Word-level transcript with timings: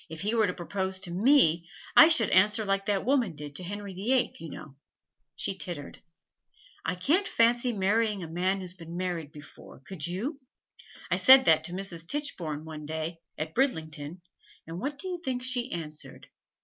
If 0.09 0.21
he 0.21 0.33
were 0.33 0.47
to 0.47 0.53
propose 0.55 0.99
to 1.01 1.11
me, 1.11 1.69
I 1.95 2.07
should 2.07 2.31
answer 2.31 2.65
like 2.65 2.87
that 2.87 3.05
woman 3.05 3.35
did 3.35 3.55
to 3.57 3.63
Henry 3.63 3.93
the 3.93 4.13
Eighth, 4.13 4.41
you 4.41 4.49
know.' 4.49 4.75
She 5.35 5.55
tittered. 5.55 6.01
'I 6.83 6.95
can't 6.95 7.27
fancy 7.27 7.71
marrying 7.71 8.23
a 8.23 8.27
man 8.27 8.61
who's 8.61 8.73
been 8.73 8.97
married 8.97 9.31
before, 9.31 9.79
could 9.85 10.07
you? 10.07 10.39
I 11.11 11.17
said 11.17 11.45
that 11.45 11.65
to 11.65 11.73
Mrs. 11.73 12.07
Tichborne 12.07 12.65
one 12.65 12.87
day, 12.87 13.19
at 13.37 13.53
Bridlington, 13.53 14.23
and 14.65 14.79
what 14.79 14.97
do 14.97 15.07
you 15.07 15.21
think 15.23 15.43
she 15.43 15.71
answered? 15.71 16.27